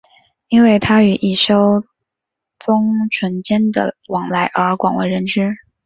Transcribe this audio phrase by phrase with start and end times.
[0.47, 1.83] 因为他与一休
[2.57, 5.55] 宗纯间的往来而广为人知。